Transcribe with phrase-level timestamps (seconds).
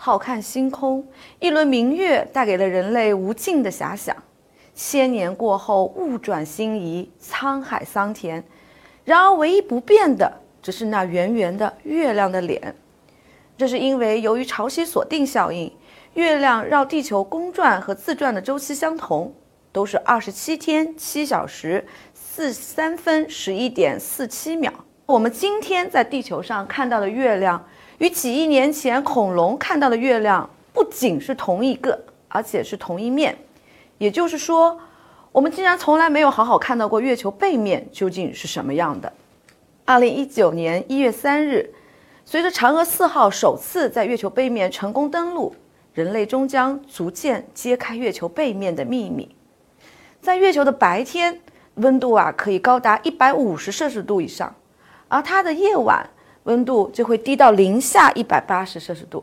[0.00, 1.04] 浩看星空，
[1.40, 4.16] 一轮明月带给了人类无尽的遐想。
[4.72, 8.44] 千年过后，物转星移，沧海桑田，
[9.04, 12.76] 然而唯一不变的，只是那圆圆的月亮的脸。
[13.56, 15.72] 这是因为由于潮汐锁定效应，
[16.14, 19.34] 月亮绕地球公转和自转的周期相同，
[19.72, 24.72] 都是二十七天七小时四三分十一点四七秒。
[25.06, 27.66] 我们今天在地球上看到的月亮，
[27.98, 31.98] 与几亿年前恐龙看到的月亮不仅是同一个，
[32.28, 33.36] 而且是同一面。
[33.98, 34.78] 也就是说，
[35.32, 39.12] 我们竟然从来没有好好看到过月球背面究竟是什么样的。
[39.84, 41.74] 二零一九年一月三日。
[42.30, 45.56] 随着嫦娥四号首次在月球背面成功登陆，
[45.94, 49.34] 人类终将逐渐揭开月球背面的秘密。
[50.20, 51.40] 在月球的白天，
[51.76, 54.54] 温度啊可以高达一百五十摄氏度以上，
[55.08, 56.06] 而它的夜晚
[56.48, 59.22] 温度就会低到零下一百八十摄氏度。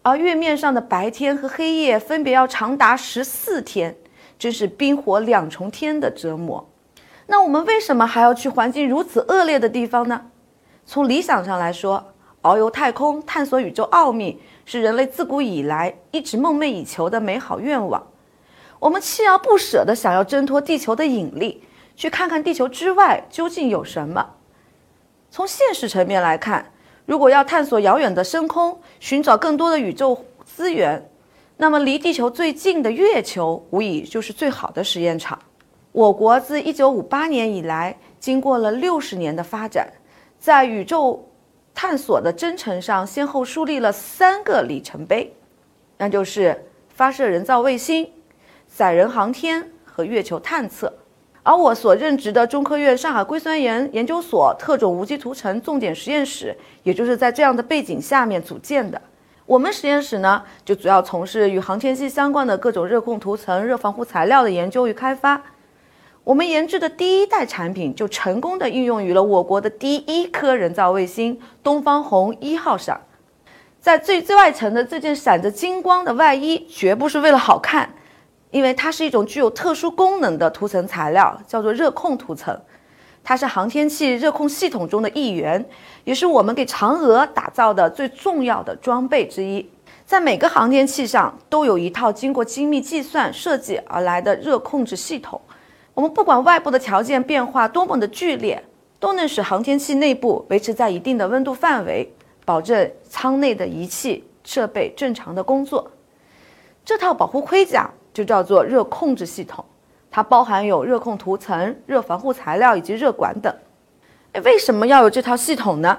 [0.00, 3.96] 而月面上的白天和黑夜分别要长达十四天，
[4.38, 6.68] 真是冰火两重天的折磨。
[7.26, 10.26] 那我们为什么还要去环境如此恶劣的地方呢？
[10.86, 18.06] 从理想上来说，遨游太空，探索宇宙奥秘，是人类自古以来一直梦寐以求的美好愿望。
[18.78, 21.62] 我们锲而不舍地想要挣脱地球的引力，
[21.94, 24.30] 去看看地球之外究竟有什么。
[25.32, 26.70] 从现实层面来看，
[27.06, 31.02] 如果要探索遥远的深空，寻找更多的宇宙资源，
[31.56, 35.38] 那么离地球最近的月球无疑就是最好的实验场。
[35.90, 39.90] 我国自1958年以来，经过了60年的发展，
[40.38, 41.26] 在宇宙。
[41.74, 45.34] 探索的征程上，先后树立了三个里程碑，
[45.96, 48.06] 那就是发射人造卫星、
[48.66, 50.92] 载人航天和月球探测。
[51.44, 59.00] 而我所任职的中科院上海硅酸盐研究所特种无机涂层重点实验室，也就是在这样的背景下面组建的。
[59.44, 65.42] 我们实验室呢，就主要从事与航天器相关的各种热控涂层、热防护材料的研究与开发。
[66.22, 73.00] 我们研制的第一代产品就成功的应用于了我国的第一颗人造卫星“东方红一号”上。
[73.80, 77.92] 在最最外层的这件闪着金光的外衣，绝不是为了好看，
[78.52, 82.56] 因为它是一种具有特殊功能的涂层材料，叫做热控涂层。
[83.24, 85.64] 它是航天器热控系统中的一员，
[86.04, 89.68] 也是我们给嫦娥打造的最重要的装备之一。
[90.04, 95.40] 在每个航天器上都有一套经过精密计算设计而来的热控制系统。
[95.94, 98.62] 我们不管外部的条件变化多么的剧烈，
[98.98, 102.12] 都能使航天器内部维持在一定的温度范围，
[102.44, 105.90] 保证舱内的仪器设备正常的工作。
[106.84, 109.64] 这套保护盔甲就叫做热控制系统，
[110.10, 113.54] 它包含有热控涂层、热防护材料以及热管等。
[114.32, 115.98] 哎，为什么要有这套系统呢？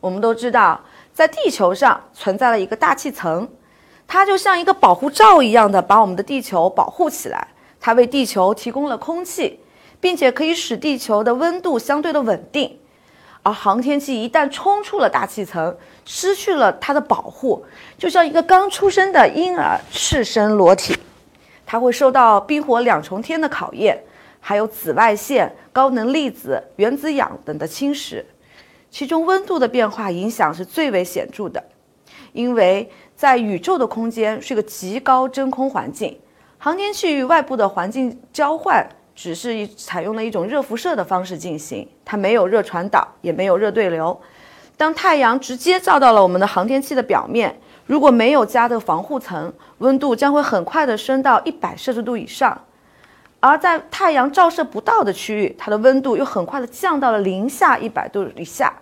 [0.00, 0.80] 我们都知道，
[1.12, 3.48] 在地球上存在了一个大气层，
[4.06, 7.48] 它就像一个保护罩一样的把我们的地球保护起来。
[7.80, 9.60] 它为地球提供了空气，
[10.00, 12.78] 并且可以使地球的温度相对的稳定。
[13.44, 17.64] 而航天器一旦冲出了大气层，失去了它的保护，
[17.98, 20.96] 就像一个刚出生的婴儿赤身裸体，
[21.72, 23.98] 它会受到冰火两重天的考验，
[24.38, 28.22] 还有紫外线、高能粒子、原子氧等的侵蚀。
[28.90, 31.64] 其中温度的变化影响是最为显著的，
[32.34, 36.14] 因为在宇宙的空间是个极高真空环境。
[36.58, 44.20] 航天器与外部的环境交换，只是采用了一种热辐射的方式进行，它没有热传导，也没有热对流。
[44.76, 47.58] 当太阳直接照到了我们的航天器的表面，
[47.92, 52.56] 如果没有加的防护层，温度将会很快的升到一百摄氏度以上；
[53.38, 58.72] 而在太阳照射不到的区域，它的温度又很快的降到了零下一百度以下。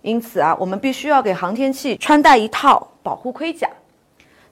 [0.00, 3.68] 因此啊，我们必须要给航天器穿戴一套保护盔甲。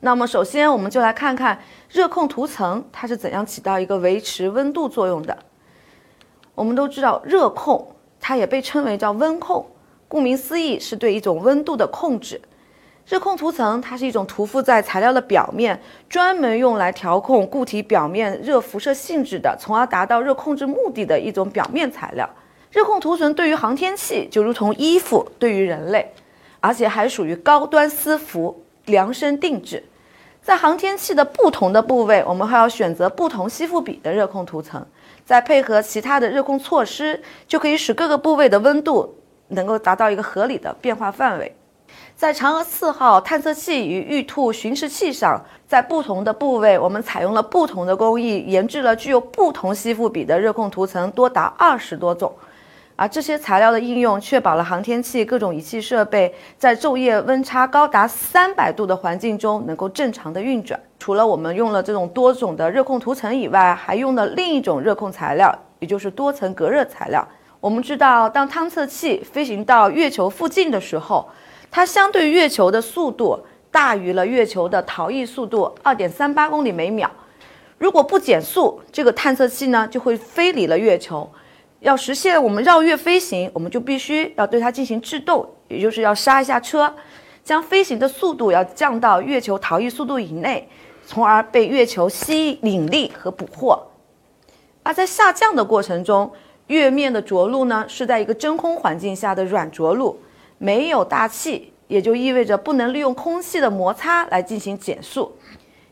[0.00, 1.58] 那么，首先我们就来看看
[1.88, 5.34] 热控涂层它是怎样起到一个维持温度作用的。
[6.54, 9.64] 我们都知道，热控它也被称为叫温控，
[10.06, 12.38] 顾名思义是对一种温度的控制。
[13.06, 22.28] 热控涂层它是一种涂覆在材料的表面，专门用来调控固体表面热辐射性质的，从而达到热控制目的的一种表面材料。
[22.70, 26.12] 热控涂层对于航天器就如同衣服对于人类，
[26.60, 29.82] 而且还属于高端私服，量身定制。
[30.40, 34.86] 在航天器的不同的部位，我们还要选择不同吸附比的热控涂层，
[35.24, 39.16] 再配合其他的热控措施，就可以使各个部位的温度
[39.48, 41.54] 能够达到一个合理的变化范围。
[42.16, 52.30] 在嫦娥四号探测器与玉兔巡视器上，在不同的部位，我们采用了不同的工艺，研制了具有不同吸附比的热控涂层，多达二十多种。
[52.96, 60.78] 而这些材料的应用，确保了航天器各种仪器设备在昼夜温差高达三百度的环境中能够正常的运转。
[60.98, 67.26] 除了我们用了这种多种的热控涂层以外，还用了另一种热控材料，也就是多层隔热材料。
[67.58, 71.26] 我们知道，当探测器飞行到月球附近的时候，
[71.70, 73.38] 它相对月球的速度
[73.70, 77.10] 大于了月球的逃逸速度二点三八公里每秒。
[77.78, 81.28] 如果不减速，这个探测器呢就会飞离了月球。
[81.78, 86.94] 要实现我们绕月飞行，我们就必须要对它进行制动，也就是要刹一下车，
[87.42, 90.68] 将飞行的速度要降到月球逃逸速度以内，
[91.06, 93.80] 从而被月球吸引力和捕获。
[94.82, 96.30] 而在下降的过程中，
[96.66, 100.20] 月面的着陆呢是在一个真空环境下的软着陆，
[100.62, 105.34] 没有大气，也就意味着不能利用空气的摩擦来进行减速，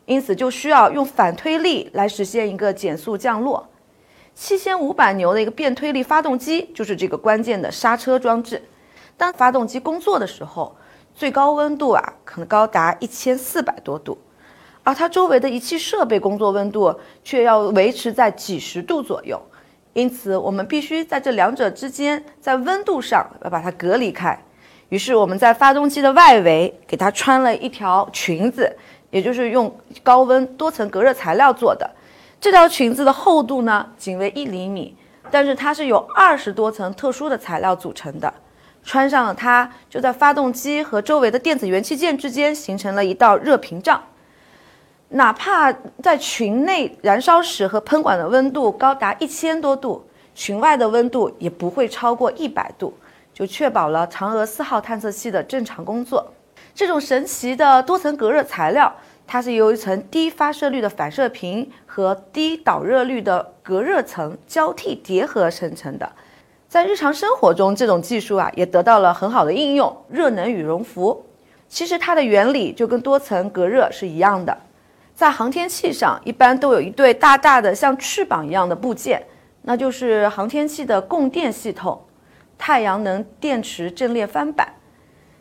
[0.05, 3.67] 因此就需要用反推力来实现一个减速降落。
[4.35, 8.62] 七千五百牛的一个变推力发动机就是这个关键的刹车装置。
[9.17, 10.76] 当发动机工作的时候，
[11.14, 14.19] 最高温度啊可能高达一千四百多度，
[14.82, 16.94] 而它周围的仪器设备工作温度
[17.25, 19.41] 却要维持在几十度左右。
[19.94, 24.38] 因此，我们必须在这两者之间，在温度上要把它隔离开。
[24.88, 28.75] 于是，我们在发动机的外围给它穿了一条裙子，
[29.11, 31.90] 也就是用高温多层隔热材料做的。
[32.40, 34.96] 这条裙子的厚度呢，仅为一厘米，
[35.31, 38.32] 但是它是由二十多层特殊的材料组成的。
[38.82, 44.02] 穿上了它，就在发动机和周围的电子元器件之间形成了一道热屏障。
[45.11, 45.70] 哪怕
[46.02, 52.94] 在裙内燃烧时和喷管的温度高达一千多度，裙外的温度也不会超过一百度，
[53.38, 56.26] 就确保了嫦娥四号探测器的正常工作。
[56.75, 58.93] 这种神奇的多层隔热材料。
[59.31, 66.11] 它是由一层低发射率的反射屏和低导热率的隔热层交替叠合生成的。
[66.67, 69.94] 在日常生活中，这种技术啊也得到了很好的应用。
[70.08, 71.26] 热能羽绒服，
[71.69, 74.56] 其实它的原理就跟多层隔热是一样的。
[75.14, 79.23] 在航天器上，一般都有一对大大的像翅膀一样的部件，
[79.61, 82.00] 那就是航天器的供电系统——
[82.58, 84.75] 太阳能电池阵列翻板。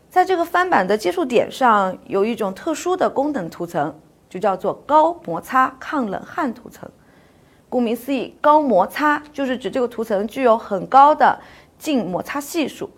[0.10, 4.00] 在这个翻板的接触点上有一种特殊的功能涂层，
[4.30, 6.90] 就叫做高摩擦抗冷焊涂层。
[7.70, 11.38] 顾名思义，高摩擦就是指这个涂层具有很高的
[11.78, 12.90] 静摩擦系数，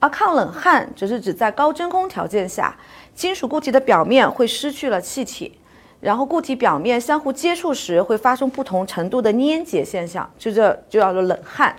[0.00, 2.76] 而抗冷焊则是指在高真空条件下，
[3.14, 5.60] 金属固体的表面会失去了气体，
[6.00, 11.74] 然后固体表面相互接触时会发生不同程度的粘结现象，就这就叫做冷焊。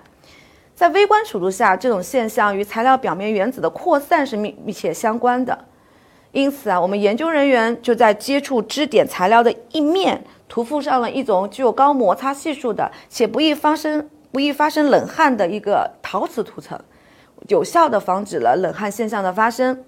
[0.75, 5.57] 在微观尺度下，这种现象与材料表面原子的扩散是密密切相关的。
[6.33, 16.77] 因此啊，我们研究人员就在接触支点材料的一面涂附上了一种具有高摩擦系数的且不易发生不易发生冷焊的一个陶瓷涂层，
[17.47, 19.85] 有效地防止了冷焊现象的发生。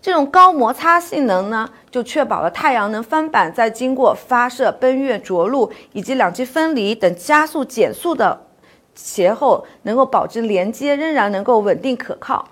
[0.00, 8.47] 这种高摩擦性能呢，就确保了太阳能翻板在经过发射、奔月、着陆以及两极分离等加速、减速的。
[9.00, 12.44] 前后能够保持连接，仍然能够稳定可靠。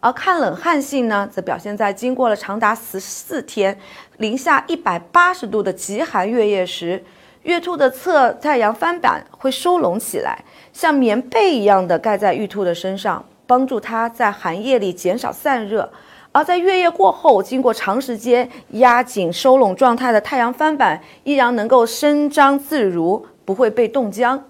[0.00, 3.78] 而抗冷汗性呢，则表现在经过了长达十四天
[4.18, 7.02] 零下一百八十度的极寒月夜时，
[7.44, 15.90] 月兔的侧太阳翻板会收拢起来，像棉被一样的盖在玉兔的身上，帮助它在寒夜里减少散热。
[16.32, 24.44] 而在月夜过后，经过长时间压紧收拢状态的太阳翻板，依然能够伸张自如，不会被冻僵。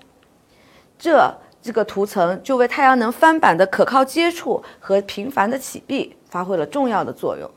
[0.99, 1.37] 这。
[1.64, 7.50] 这个涂层就为太阳能翻板的可靠接触和频繁的启闭发挥了重要的作用。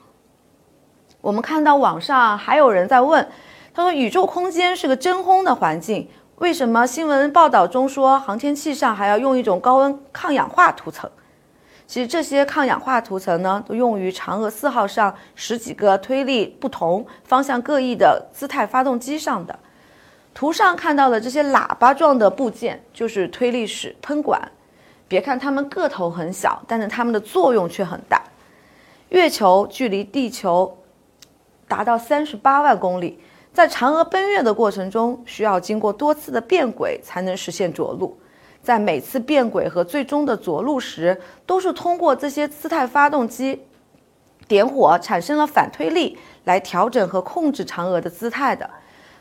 [1.20, 3.28] 我们看到网上还有人在问，
[3.74, 11.12] 他说：“宇宙空间是个真空的环境，为什么新闻报道中说航天器上还要用一种高温抗氧化涂层？”
[11.86, 19.60] 其实这些抗氧化涂层呢，都用于嫦娥四号上十几个推力不同、方向各异的姿态发动机上的。
[20.38, 24.40] 图上看到的这些喇叭状的部件就是推力室喷管。
[25.08, 28.22] 别看它们个头很小，但是它们的作用却很大。
[29.10, 30.78] 月球距离地球
[31.68, 33.20] 达到三十八万公里，
[33.52, 38.16] 在嫦娥奔月的过程中，需要经过多次的变轨才能实现着陆。
[38.62, 43.60] 在每次变轨和最终的着陆时，都是通过这些姿态发动机
[44.48, 48.70] 点火，产生了反推力来调整和控制嫦娥的姿态的。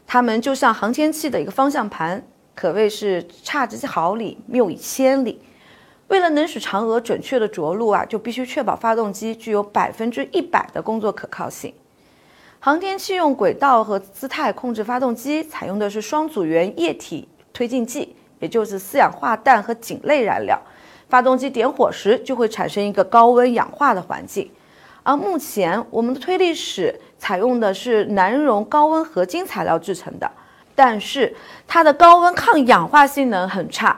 [0.07, 5.43] 它们就像航天器的一个方向盘，可谓是差之毫厘，谬以千里。
[6.09, 11.75] 为了能使嫦娥准确的着陆啊，就必须确保发动机具有百分之一百的工作可靠性。
[12.61, 20.61] 航天器用轨道和姿态控制发动机，采用的是双组元液体推进剂，也就是四氧化氮和肼类燃料。
[21.09, 24.49] 发动机点火时就会产生一个高温氧化的环境。
[25.07, 30.29] 而目前我们的推力室采用的是难熔高温合金材料制成的，
[30.75, 31.33] 但是
[31.65, 33.97] 它的高温抗氧化性能很差，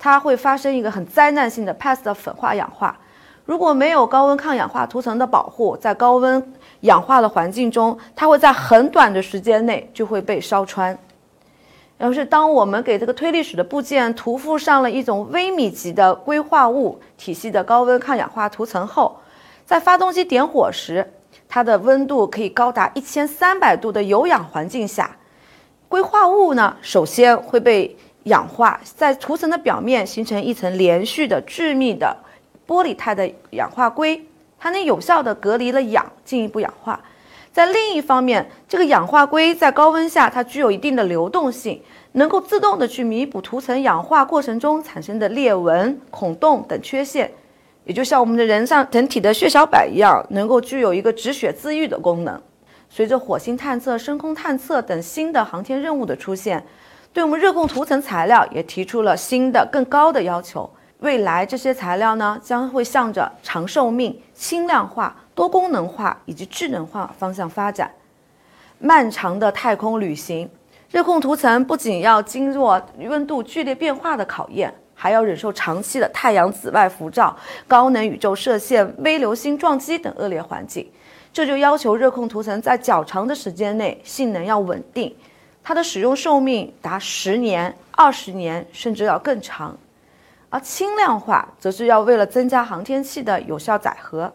[0.00, 2.98] 它会发生一个很灾难性的 PAS 的粉化氧化。
[3.44, 10.98] 如果没有高温抗氧化涂层的保护，在高温氧化的环境中，它会在很短的时间内就会被烧穿。
[11.98, 19.16] 要是当我们给这个推力室的部件涂覆上了一种微米级的硅化物体系的高温抗氧化涂层后，
[19.64, 21.12] 在发动机点火时，
[21.48, 25.16] 它的温度可以高达一千三百度的有氧环境下，
[25.88, 32.16] 硅化物呢首先会被氧化，在涂层的表面形成一层连续的致密的
[32.66, 34.24] 玻璃态的氧化硅，
[34.58, 37.00] 它能有效的隔离了氧，进一步氧化。
[37.52, 41.82] 在另一方面，这个氧化硅在高温下它具有一定的流动性。
[42.14, 47.32] 能够自动的去弥补涂层氧化过程中产生的裂纹、孔洞等缺陷，
[47.84, 52.40] 也就像我们的人上整体的血小板一样，能够具有一个止血自愈的功能。
[52.88, 56.64] 随着火星探测、深空探测等新的航天任务的出现，
[57.12, 60.70] 对我们热控涂层材料也提出了新的、更高的要求。
[61.00, 67.90] 未来这些材料呢，将会向着长寿命、轻量化、多功能化以及智能化方向发展。
[68.78, 70.48] 漫长的太空旅行。
[70.90, 80.88] 热控涂层不仅要经过温度剧烈变化的考验，还要忍受长期的太阳紫外辐照、高能宇宙射线、微流星撞击等恶劣环境。
[81.32, 85.12] 这就要求热控涂层在较长的时间内性能要稳定，
[85.60, 89.76] 它的使用寿命达十年、二十年，甚至要更长。
[90.50, 94.32] 而轻量化则是要为了增加航天器的有效载荷，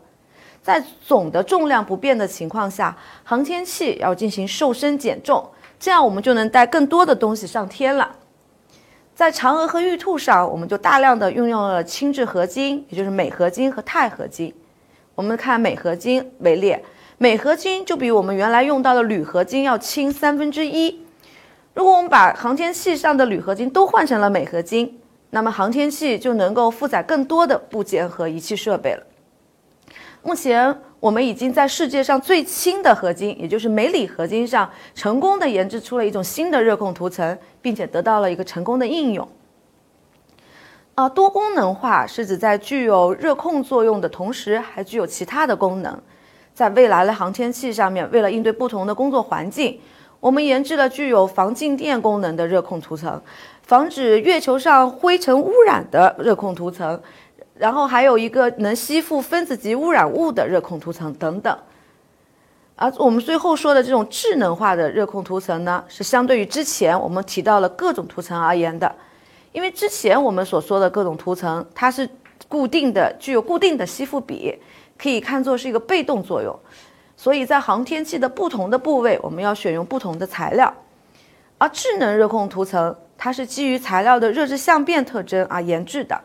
[0.62, 2.93] 在总的重量不变的情况下，
[3.24, 5.50] 航天器要进行瘦身减重。
[5.79, 8.13] 这样我们就能带更多的东西上天了。
[9.17, 14.53] 在嫦娥和玉兔上，我们就大量的运用了轻质合金，也就是镁合金和钛合金。
[15.15, 16.77] 我们看镁合金为例，
[17.17, 21.03] 镁合金就比我们原来用到的铝合金要轻三分之一。
[21.74, 25.00] 如果我们把航天器上的铝合金都换成了镁合金，
[25.31, 29.03] 那么航天器就能够负载更多的部件和仪器设备了。
[30.21, 30.79] 目前。
[30.99, 39.27] 我们已经在世界上最轻的合金，也就是镁锂合金上，成功的研制出了一种新的热控涂层，并且得到了一个成功的应用。
[40.95, 46.01] 啊，多功能化是指在具有热控作用的同时，还具有其他的功能。
[46.55, 49.79] 在未来的航天器上面，为了应对不同的工作环境，
[50.19, 53.21] 我们研制了具有防静电功能的热控涂层，
[53.61, 56.99] 防止月球上灰尘污染的热控涂层。
[57.59, 61.57] 然后还有一个能吸附分子级污染物的热控涂层等等，
[62.75, 68.93] 而我们最后说的这种智能化的热控涂层呢，是相对于之前我们提到了各种涂层而言的，
[69.51, 72.07] 因为之前我们所说的各种涂层，它是
[72.47, 74.55] 固定的，具有固定的吸附比，
[74.97, 76.57] 可以看作是一个被动作用，
[77.15, 80.71] 所以在航天器的不同的部位，我们要选用不同的材料，
[81.57, 86.21] 而智能热控涂层，它是基于材料的热质相变特征而研制的。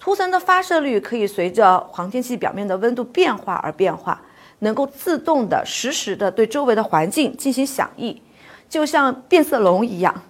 [0.00, 4.18] 涂层的发射率可以随着航天器表面的温度变化而变化，
[4.60, 8.18] 能够自动的实时的对周围的环境进行响应，
[8.66, 10.22] 就像变色龙一样。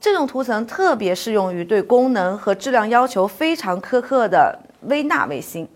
[0.00, 5.68] 这种涂层特别适用于对功能和质量要求非常苛刻的微纳卫星。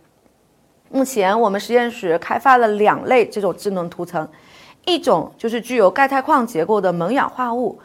[0.91, 4.29] 目前我们实验室开发了两类这种智能涂层，
[4.87, 7.79] 一种就是具有钙钛矿结构的锰氧化物，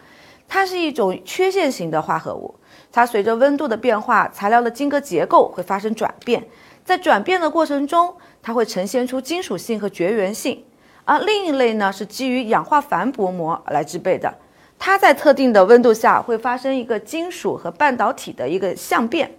[0.48, 2.56] 它是一种缺陷型的化合物。
[2.92, 6.44] 它随着温度的变化，材料的晶格结构会发生转变，
[6.84, 10.64] 在转变的过程中，它会呈现出金属性和绝缘性。
[11.06, 14.34] 而另一类呢，是基于氧化钒薄膜来制备的，
[14.80, 19.32] 它在特定的温度下会发生一个金属和半导体的一个相变，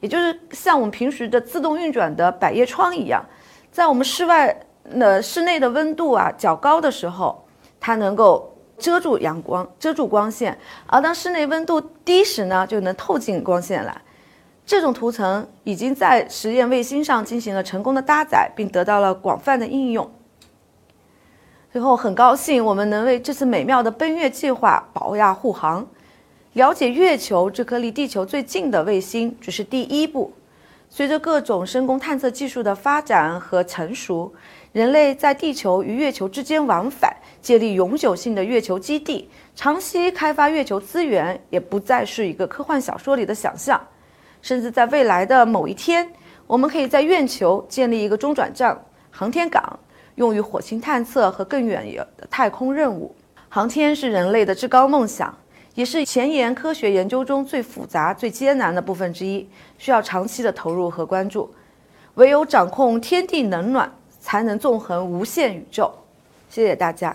[0.00, 3.24] 也就是像我们平时的自动运转的百叶窗一样，
[3.72, 4.56] 在我们室外、
[4.96, 7.44] 的室内的温度啊较高的时候，
[7.80, 8.53] 它能够。
[8.78, 14.00] 遮住阳光，遮住光线，而当室内温度低时呢，就能透进光线来。
[14.66, 20.10] 这种涂层已经在实验卫星上进行了成功的搭载，并得到了广泛的应用。
[21.70, 25.86] 最后，很高兴我们能为这次美妙的奔月计划保驾护航。
[26.52, 30.32] 了解月球这颗离地球最近的卫星只是第一步，
[30.88, 34.32] 随着各种深空探测技术的发展和成熟。
[34.74, 43.80] 人类在地球与月球之间往返建立永久性的月球基地长期开发月球资源也不再是一个科幻小说里的想象。
[44.42, 46.10] 甚至在未来的某一天
[46.48, 48.76] 我们可以在月球建立一个中转站
[49.12, 49.78] 航天港
[50.16, 53.14] 用于火星探测和更远的太空任务。
[53.48, 55.38] 航天是人类的至高梦想
[55.76, 61.54] 也是前沿科学研究中最复杂最艰难的部分之一需要长期的投入和关注。
[62.14, 63.92] 唯有掌控天地冷暖
[64.24, 65.92] 才能纵横无限宇宙。
[66.48, 67.14] 谢谢大家。